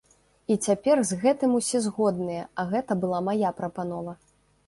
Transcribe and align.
І 0.53 0.55
цяпер 0.67 1.01
з 1.09 1.17
гэтым 1.23 1.51
усе 1.59 1.81
згодныя, 1.85 2.43
а 2.63 2.67
гэта 2.73 2.99
была 3.05 3.19
мая 3.27 3.49
прапанова. 3.59 4.13